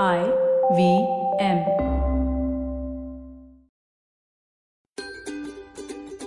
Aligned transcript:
I 0.00 0.18
V 0.72 0.98
M 1.44 1.58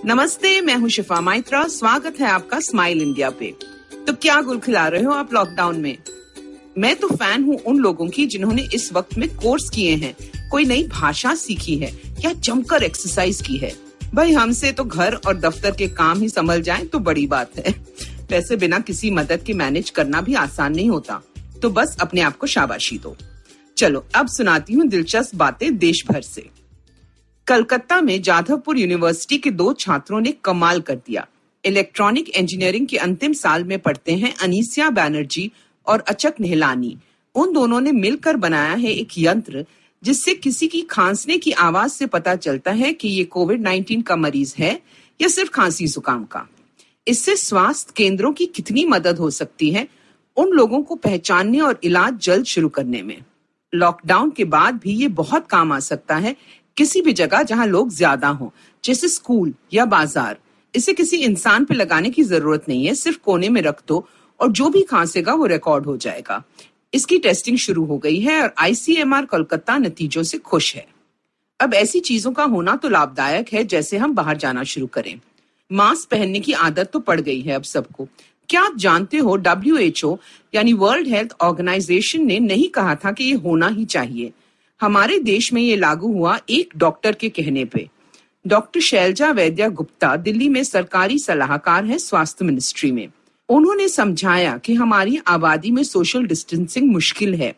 नमस्ते, 0.05 0.61
मैं 0.61 0.75
हूँ 0.75 0.89
शिफा 0.89 1.21
माइत्रा। 1.21 1.67
स्वागत 1.67 2.19
है 2.19 2.27
आपका 2.27 2.59
स्माइल 2.59 3.01
इंडिया 3.01 3.29
पे। 3.29 3.55
तो 4.07 4.13
क्या 4.13 4.41
गुल 4.41 4.59
खिला 4.59 4.87
रहे 4.87 5.03
हो 5.03 5.11
आप 5.11 5.33
लॉकडाउन 5.33 5.79
में? 5.79 5.97
मैं 6.77 6.95
तो 6.95 7.07
फ़ैन 7.07 7.43
हूँ 7.43 7.57
उन 7.57 7.77
लोगों 7.77 8.07
की 8.07 8.25
जिन्होंने 8.25 8.67
इस 8.73 8.93
वक्त 8.93 9.17
में 9.17 9.35
कोर्स 9.35 9.69
किए 9.69 9.95
हैं। 9.95 10.15
कोई 10.49 10.65
नई 10.65 10.87
भाषा 10.87 11.35
सीखी 11.35 11.77
है? 11.77 12.01
या 12.25 12.33
जमकर 12.33 12.83
एक्सरसाइज 12.83 13.41
की 13.41 13.57
है? 13.57 13.75
भाई, 14.13 14.31
हमसे 14.31 14.71
तो 14.71 14.83
घर 14.83 15.13
और 15.13 15.37
दफ्तर 15.37 15.71
के 15.71 15.87
काम 15.87 16.19
ही 16.19 16.29
संभल 16.29 16.61
जाए 16.61 16.83
तो 16.83 16.99
बड़ी 16.99 17.27
बात 17.27 17.57
है। 17.57 17.75
वैसे 18.31 18.55
बिना 18.55 18.79
किसी 18.79 19.11
मदद 19.11 19.43
के 19.47 19.53
मैनेज 19.53 19.89
करना 19.89 20.21
भी 20.21 20.33
आसान 20.33 20.75
नहीं 20.75 20.89
होता। 20.89 21.21
तो 21.61 21.69
बस 21.69 21.97
अपने 22.01 22.21
आप 22.21 22.37
को 22.37 22.47
शाबाशी 22.47 22.97
दो। 22.97 23.15
चलो, 23.77 24.05
अब 24.15 24.27
सुनाती 24.27 24.73
हूँ 24.73 24.87
दिलचस्प 24.87 25.35
बातें 25.35 25.77
देश 25.77 26.03
भर 26.11 26.21
से। 26.21 26.49
कलकत्ता 27.47 28.01
में 28.01 28.21
जाधवपुर 28.21 28.77
यूनिवर्सिटी 28.77 29.37
के 29.37 29.51
दो 29.51 29.73
छात्रों 29.73 30.21
ने 30.21 30.31
कमाल 30.31 30.81
कर 30.81 30.95
दिया। 30.95 31.27
इलेक्ट्रॉनिक 31.65 32.29
इंजीनियरिंग 32.29 32.87
के 32.87 32.97
अंतिम 32.97 33.33
साल 33.33 33.63
में 33.63 33.79
पढ़ते 33.79 34.13
हैं 34.15 34.35
अनीसिया 34.37 34.89
बैनर्जी 34.89 35.51
और 35.87 35.99
अचक 35.99 36.33
नेहलानी। 36.39 36.97
उन 37.35 37.53
दोनों 37.53 37.81
ने 37.81 37.91
मिलकर 37.91 38.37
बनाया 38.37 38.73
है 38.73 38.91
एक 38.91 39.07
यंत्र, 39.17 39.65
जिससे 40.03 40.33
किसी 40.33 40.67
की 40.67 40.81
खांसने 40.81 41.37
की 41.37 41.51
आवाज़ 41.51 41.91
से 41.91 42.05
पता 42.05 42.35
चलता 42.35 42.71
है 42.71 42.93
कि 42.93 43.07
ये 43.07 43.23
कोविड 43.23 43.61
19 43.61 44.01
का 44.01 44.15
मरीज़ 44.15 44.55
है 44.57 44.81
या 45.21 45.27
सिर्फ़ 45.27 45.51
खांसी 45.51 45.87
जुकाम 45.87 46.23
का। 46.23 46.47
इससे 47.07 47.35
स्वास्थ्य 47.35 47.93
केंद्रों 47.95 48.33
की 48.33 48.45
कितनी 48.45 48.85
मदद 48.85 49.17
हो 49.17 49.29
सकती 49.29 49.71
है, 49.71 49.87
उन 50.37 50.49
लोगों 50.49 50.81
को 50.81 50.95
पहचानने 50.95 51.59
और 51.59 51.79
इलाज 51.83 52.17
जल्द 52.17 52.45
शुरू 52.45 52.69
करने 52.69 53.01
में। 53.01 53.21
लॉकडाउन 53.75 54.29
के 54.31 54.43
बाद 54.45 54.79
भी 54.79 54.93
ये 54.93 55.07
बहुत 55.15 55.47
काम 55.47 55.71
आ 55.71 55.79
सकता 55.81 56.15
है 56.17 56.35
किसी 56.77 57.01
भी 57.01 57.13
जगह 57.13 57.43
जहाँ 57.43 57.65
लोग 57.67 57.89
ज़्यादा 57.91 58.27
हों, 58.29 58.49
जैसे 58.83 59.07
स्कूल 59.09 59.53
या 59.73 59.85
बाज़ार। 59.87 60.37
इसे 60.73 60.93
किसी 60.93 61.17
इंसान 61.19 61.65
पे 61.65 61.73
लगाने 61.73 62.09
की 62.09 62.23
ज़रूरत 62.23 62.65
नहीं 62.69 62.85
है, 62.85 62.93
सिर्फ़ 62.95 63.17
कोने 63.19 63.49
में 63.49 63.61
रख 63.61 63.81
दो 63.87 64.07
और 64.39 64.51
जो 64.51 64.69
भी 64.69 64.81
खांसेगा 64.83 65.33
वो 65.33 65.45
रिकॉर्ड 65.47 65.85
हो 65.85 65.95
जाएगा। 65.97 66.43
इसकी 66.93 67.17
टेस्टिंग 67.19 67.57
शुरू 67.57 67.85
हो 67.85 67.97
गई 67.97 68.19
है 68.19 68.41
और 68.41 68.53
आईसीएमआर 68.59 69.25
कोलकाता 69.25 69.77
नतीजों 69.77 70.23
से 70.23 70.37
खुश 70.39 70.75
है। 70.75 70.85
अब 71.59 71.73
ऐसी 71.73 71.99
चीज़ों 72.01 72.31
का 72.31 72.43
होना 72.45 72.75
तो 72.75 72.89
लाभदायक 72.89 73.53
है, 73.53 73.63
जैसे 73.63 73.97
हम 73.97 74.13
बाहर 74.15 74.37
जाना 74.37 74.63
शुरू 74.65 74.87
करें। 74.87 75.19
मास्क 75.71 76.09
पहनने 76.09 76.39
की 76.39 76.53
आदत 76.53 76.89
तो 76.93 76.99
पड़ 76.99 77.19
गई 77.21 77.41
है 77.41 77.53
अब 77.53 77.63
सबको। 77.63 78.07
क्या 78.49 78.61
आप 78.61 78.75
जानते 78.77 79.17
हो 79.17 79.35
डब्ल्यू 79.37 80.17
यानी 80.53 80.73
वर्ल्ड 80.73 81.07
हेल्थ 81.07 81.35
ऑर्गेनाइजेशन 81.41 82.25
ने 82.25 82.39
नहीं 82.39 82.67
कहा 82.69 82.95
था 82.95 83.11
कि 83.11 83.23
ये 83.23 83.33
होना 83.35 83.67
ही 83.67 83.85
चाहिए। 83.85 84.31
हमारे 84.81 85.19
देश 85.21 85.51
में 85.53 85.61
ये 85.61 85.75
लागू 85.75 86.11
हुआ 86.13 86.37
एक 86.49 86.73
डॉक्टर 86.77 87.15
के 87.15 87.29
कहने 87.29 87.65
पे। 87.65 87.87
डॉक्टर 88.45 88.79
शैलजा 88.79 89.29
वैद्या 89.31 89.67
गुप्ता 89.69 90.15
दिल्ली 90.17 90.49
में 90.49 90.63
सरकारी 90.63 91.19
सलाहकार 91.19 91.85
हैं 91.85 91.97
स्वास्थ्य 91.97 92.45
मिनिस्ट्री 92.45 92.91
में। 92.91 93.07
उन्होंने 93.49 93.87
समझाया 93.89 94.57
कि 94.57 94.73
हमारी 94.73 95.19
आबादी 95.27 95.71
में 95.71 95.83
सोशल 95.83 96.25
डिस्टेंसिंग 96.25 96.91
मुश्किल 96.91 97.35
है, 97.35 97.53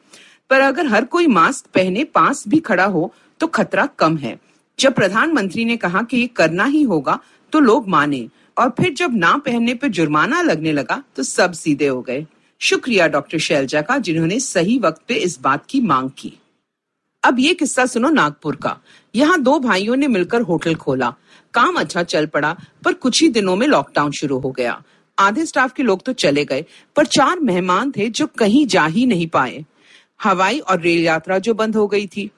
पर 0.50 0.62
अगर 0.62 0.88
हर 0.88 1.06
कोई 1.06 1.28
मास्क 1.28 1.66
पहने 1.74 2.04
पास 2.06 2.44
भी 2.48 2.60
खड़ा 2.60 2.86
हो 2.86 3.14
तो 3.40 3.48
खतरा 3.48 3.86
कम 4.00 4.18
है। 4.18 4.38
जब 4.80 4.94
प्रधानमंत्री 4.94 5.66
ने 5.66 5.78
कहा 5.78 6.02
कि 6.02 6.18
ये 6.18 6.28
करना 6.28 6.66
ही 6.66 6.82
होगा 6.84 7.20
तो 7.54 7.60
लोग 7.60 7.88
माने। 7.90 8.28
और 8.58 8.70
फिर 8.70 8.94
जब 8.94 9.16
ना 9.16 9.36
पहनने 9.38 9.74
पर 9.74 9.88
जुर्माना 9.88 10.42
लगने 10.42 10.72
लगा 10.72 11.04
तो 11.16 11.24
सब 11.24 11.52
सीधे 11.54 11.88
हो 11.88 12.02
गए। 12.02 12.26
शुक्रिया 12.62 13.08
डॉक्टर 13.08 13.38
शैलजा 13.38 13.82
का, 13.82 13.98
जिन्होंने 13.98 14.40
सही 14.40 14.78
वक्त 14.80 15.02
पे 15.08 15.14
इस 15.14 15.40
बात 15.42 15.66
की 15.70 15.82
मांग 15.82 16.10
की। 16.18 16.34
अब 17.24 17.40
ये 17.40 17.54
किस्सा 17.54 17.86
सुनो 17.86 18.10
नागपुर 18.10 18.56
का। 18.56 18.78
यहाँ 19.16 19.42
दो 19.42 19.58
भाइयों 19.60 19.96
ने 19.96 20.08
मिलकर 20.08 20.42
होटल 20.42 20.76
खोला। 20.76 21.14
काम 21.54 21.76
अच्छा 21.76 22.04
चल 22.04 22.26
पड़ा, 22.26 22.56
पर 22.86 22.94
कुछ 22.94 23.22
ही 23.22 23.30
दिनों 23.30 23.56
में 23.56 23.68
लॉकडाउन 23.68 24.12
शुरू 24.12 24.38
हो 24.40 24.52
गया। 24.52 24.82
आधे 25.18 25.46
स्टाफ 25.46 25.74
के 25.74 25.84
लोग 25.84 26.04
तो 26.04 26.14
चले 26.14 26.46
गए, 26.46 26.66
पर 26.96 27.06
चार 27.06 27.40
मेहमान 27.40 27.92
थे 27.92 28.10
जो 28.10 28.28
कहीं 28.28 28.66
जा 28.68 28.86
ही 28.86 29.06
नहीं 29.06 29.28
पाए। 29.28 29.66
हवाई 30.24 30.60
और 30.60 30.80
रेल 30.82 31.04
यात्रा 31.04 31.38
जो 31.40 31.54
बंद 31.54 31.76
हो 31.76 31.88
गई 31.88 32.08
थी। 32.08 32.30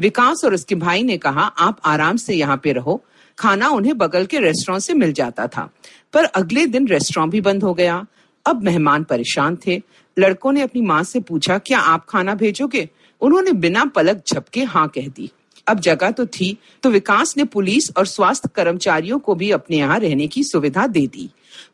विकास 0.00 0.44
और 0.44 0.54
उसके 0.54 0.74
भाई 0.74 1.02
ने 1.02 1.16
कहा, 1.18 1.42
आप 1.42 1.80
आराम 1.84 2.16
से 2.16 2.34
यहाँ 2.34 2.56
पे 2.56 2.72
रहो। 2.72 3.02
खाना 3.38 3.68
उन्हें 3.68 3.96
बगल 3.98 4.26
के 4.26 4.38
रेस्टोरेंट 4.38 4.82
से 4.82 4.94
मिल 4.94 5.12
जाता 5.12 5.46
था। 5.46 5.68
पर 6.12 6.24
अगले 6.24 6.66
दिन 6.66 6.88
रेस्टोरेंट 6.88 7.32
भी 7.32 7.40
बंद 7.40 7.62
हो 7.62 7.74
गया। 7.74 8.04
अब 8.46 8.62
मेहमान 8.62 9.04
परेशान 9.04 9.56
थे। 9.66 9.80
लड़कों 10.16 10.52
ने 10.52 10.62
अपनी 10.62 10.82
माँ 10.82 11.02
से 11.02 11.20
पूछा, 11.20 11.58
क्या 11.58 11.78
आप 11.78 12.06
खाना 12.08 12.34
भेजोगे? 12.34 12.88
उन्होंने 13.20 13.52
बिना 13.52 13.84
पलक 13.84 14.22
झपके 14.26 14.62
हाँ 14.64 14.88
कह 14.88 15.08
दी। 15.08 15.30
अब 15.66 15.80
जगह 15.80 16.10
तो 16.10 16.26
थी 16.26 16.56
तो 16.82 16.90
विकास 16.90 17.36
ने 17.36 17.44
पुलिस 17.44 17.90
और 17.96 18.06
स्वास्थ्य 18.06 18.48
कर्मचारियों 18.54 19.18
को 19.18 19.34
भी 19.34 19.50
अपने 19.50 19.76
यहाँ 19.76 19.98
रहने 19.98 20.26
की 20.26 20.42
सुविधा 20.44 20.86
दे 20.86 21.06
दी। 21.06 21.28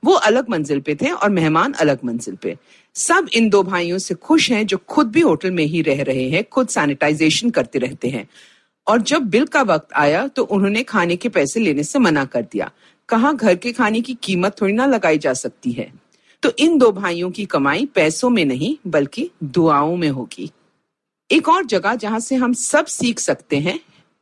वो 0.05 0.13
अलग 0.13 0.49
मंजिल 0.51 0.81
पे 0.81 0.95
थे 0.95 1.11
और 1.11 1.31
मेहमान 1.31 1.73
अलग 1.73 1.99
मंजिल 2.05 2.37
पे। 2.37 2.57
सब 2.95 3.27
इन 3.33 3.49
दो 3.49 3.63
भाइयों 3.63 3.99
से 3.99 4.15
खुश 4.15 4.51
हैं 4.51 4.67
जो 4.67 4.79
खुद 4.89 5.11
भी 5.11 5.21
होटल 5.21 5.51
में 5.51 5.65
ही 5.65 5.83
रह 5.83 6.03
रहे 6.03 6.29
हैं, 6.31 6.45
खुद 6.45 6.69
सैनिटाइजेशन 6.69 7.51
करते 7.51 7.79
रहते 7.79 8.09
हैं। 8.09 8.27
और 8.87 9.03
जब 9.03 9.23
बिल 9.23 9.45
का 9.47 9.63
वक्त 9.63 9.93
आया 9.93 10.27
तो 10.27 10.43
उन्होंने 10.45 10.83
खाने 10.83 11.17
के 11.17 11.29
पैसे 11.29 11.61
लेने 11.61 11.83
से 11.83 11.99
मना 11.99 12.25
कर 12.25 12.43
दिया। 12.43 12.71
कहा, 13.09 13.33
घर 13.33 13.55
के 13.55 13.73
खाने 13.73 14.01
की 14.01 14.15
कीमत 14.15 14.61
थोड़ी 14.61 14.73
ना 14.73 14.87
लगाई 14.87 15.19
जा 15.19 15.33
सकती 15.33 15.73
है। 15.73 15.93
तो 16.43 16.53
इन 16.59 16.79
दो 16.79 16.91
भाइयों 16.93 17.31
की 17.31 17.45
कमाई 17.45 17.87
पैसों 17.87 18.31
में 18.31 18.45
नहीं, 18.45 18.77
बल्कि 18.87 19.31
दुआओं 19.45 19.97
में 19.97 20.09
होगी। 20.09 20.51
एक 21.31 21.49
और 21.49 21.65
जगह 21.65 21.95
जहाँ 21.95 22.21
से 22.21 22.37
हम 22.37 22.53
सब 22.53 22.87
सीख 22.87 23.19
सकते 23.19 23.59
हैं, 23.59 23.81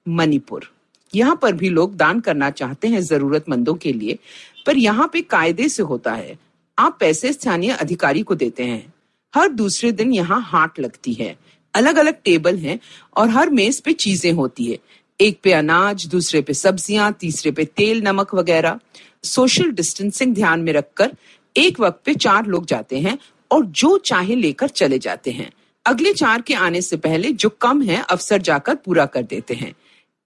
मणिपुर। 0.09 0.71
यहाँ 1.15 1.39
पर 1.43 1.53
भी 1.53 1.69
लोग 1.69 1.97
दान 1.97 2.21
करना 2.21 2.51
चाहते 2.51 2.89
हैं 2.89 3.03
जरूरतमंदों 3.03 3.75
के 3.75 3.93
लिए, 3.93 4.19
पर 4.67 4.77
यहाँ 4.77 5.11
पे 5.13 5.21
कायदे 5.21 5.69
से 5.69 5.83
होता 5.83 6.13
है। 6.13 6.39
आप 6.79 6.97
पैसे 7.01 7.33
स्थानीय 7.33 7.71
अधिकारी 7.71 8.23
को 8.23 8.35
देते 8.35 8.65
हैं। 8.65 8.95
हर 9.35 9.49
दूसरे 9.49 9.93
दिन 9.93 10.13
यहाँ 10.13 10.41
हाट 10.43 10.81
लगती 10.81 11.13
है। 11.13 11.37
अलग 11.75 11.97
अलग 11.97 12.17
टेबल 12.25 12.57
हैं 12.59 12.79
और 13.17 13.29
हर 13.31 13.51
मेज 13.51 13.81
पे 13.81 13.93
चीज़ें 13.95 14.33
होती 14.33 14.65
है। 14.65 14.79
एक 15.21 15.39
पे 15.43 15.53
अनाज, 15.53 16.07
दूसरे 16.07 16.41
पे 16.43 16.55
सब्ज़ियाँ, 16.55 17.13
तीसरे 17.13 17.51
पे 17.53 17.65
तेल, 17.67 18.03
नमक 18.03 18.35
वगैरह। 18.35 18.79
सोशल 19.25 19.71
डिस्टेंसिंग 19.73 20.35
ध्यान 20.35 20.61
में 20.61 20.73
रखकर 20.73 21.13
एक 21.57 21.81
वक्त 21.81 22.01
पे 22.05 22.15
चार 22.17 22.47
लोग 22.47 22.67
जाते 22.67 22.99
हैं 22.99 23.19
और 23.51 23.65
जो 23.67 23.97
चाहे 23.99 24.35
लेकर 24.35 24.69
चले 24.71 24.99
जाते 24.99 25.31
हैं। 25.31 25.51
अगले 25.87 26.13
चार 26.13 26.41
के 26.41 26.55
आने 26.57 26.81
से 26.83 26.97
पहले 26.99 27.33
जो 27.35 27.49
कम 27.61 27.83
है 27.83 28.03
अफसर 28.03 28.39
जाकर 28.41 28.75
पूरा 28.77 29.07
कर 29.07 29.23
देते 29.25 29.55
हैं। 29.55 29.73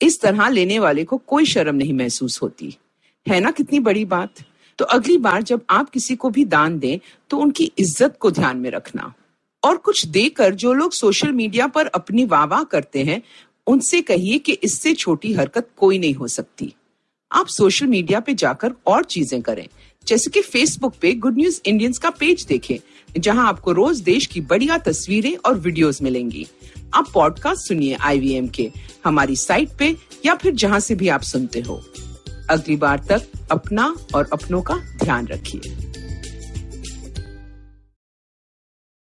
इस 0.01 0.21
तरह 0.21 0.49
लेने 0.49 0.79
वाले 0.79 1.05
को 1.05 1.17
कोई 1.19 1.45
शर्म 1.47 1.77
नहीं 1.77 1.93
महसूस 1.95 2.41
होती। 2.43 2.77
है 3.27 3.41
ना 3.41 3.51
कितनी 3.51 3.79
बड़ी 3.81 4.05
बात? 4.07 4.45
तो 4.79 4.85
अगली 4.87 5.17
बार 5.19 5.43
जब 5.43 5.61
आप 5.71 5.91
किसी 5.91 6.17
को 6.17 6.31
भी 6.31 6.45
दान 6.45 6.79
दें 6.79 6.99
तो 7.31 7.39
उनकी 7.39 7.71
इज़्ज़त 7.79 8.17
को 8.21 8.31
ध्यान 8.31 8.57
में 8.57 8.71
रखना। 8.71 9.13
और 9.65 9.77
कुछ 9.77 10.07
देकर 10.07 10.55
जो 10.55 10.73
लोग 10.73 10.93
सोशल 10.93 11.33
मीडिया 11.33 11.67
पर 11.67 11.87
अपनी 11.87 12.25
वाह 12.25 12.45
वाह 12.45 12.63
करते 12.63 13.03
हैं, 13.03 13.23
उनसे 13.67 14.01
कहिए 14.01 14.39
कि 14.39 14.53
इससे 14.53 14.95
छोटी 14.95 15.33
हरकत 15.33 15.69
कोई 15.77 15.99
नहीं 15.99 16.15
हो 16.15 16.29
सकती। 16.29 16.75
आप 17.33 17.47
सोशल 17.47 17.87
मीडिया 17.87 18.21
पे 18.21 18.35
जाकर 18.35 18.73
और 18.87 19.05
चीज़ें 19.05 19.43
करें। 19.43 19.69
जैसे 20.07 20.31
कि 20.31 20.43
फेसबुक 20.43 20.95
पे 21.01 21.13
गुड 21.13 21.39
न्यूज़ 21.39 21.61
इंडियंस 21.67 21.99
का 21.99 22.11
पेज 22.11 22.45
देखें, 22.45 22.77
जहाँ 23.21 23.49
आपको 23.49 23.73
रोज 23.73 24.01
देश 24.01 24.27
की 24.27 24.41
बढ़िया 24.41 24.79
तस्वीरें 24.79 25.37
और 25.37 25.55
वीडियोस 25.55 26.03
मिलेंगी। 26.03 26.47
आप 26.95 27.11
पॉडकास्ट 27.15 27.69
सुनिए 27.69 27.95
आईवीएम 27.95 28.49
के, 28.49 28.73
हमारी 29.05 29.37
साइट 29.37 29.69
पे, 29.79 29.97
या 30.27 30.35
फिर 30.35 30.55
जहाँ 30.55 30.81
से 30.81 30.95
भी 30.95 31.09
आप 31.09 31.23
सुनते 31.23 31.61
हो। 31.61 31.85
अगली 32.51 32.77
बार 32.77 33.07
तक 33.09 33.23
अपना 33.51 33.97
और 34.15 34.29
अपनों 34.33 34.63
का 34.63 34.75
ध्यान 34.75 35.27
रखिए। 35.27 35.94